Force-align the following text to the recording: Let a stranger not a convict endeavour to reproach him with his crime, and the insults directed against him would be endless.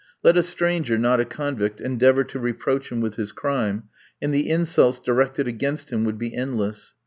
Let 0.23 0.35
a 0.35 0.41
stranger 0.41 0.97
not 0.97 1.19
a 1.19 1.25
convict 1.25 1.79
endeavour 1.79 2.23
to 2.23 2.39
reproach 2.39 2.91
him 2.91 3.01
with 3.01 3.17
his 3.17 3.31
crime, 3.31 3.83
and 4.19 4.33
the 4.33 4.49
insults 4.49 4.99
directed 4.99 5.47
against 5.47 5.91
him 5.93 6.05
would 6.05 6.17
be 6.17 6.33
endless. 6.35 6.95